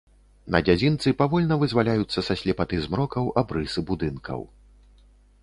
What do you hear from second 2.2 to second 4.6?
са слепаты змрокаў абрысы будынкаў.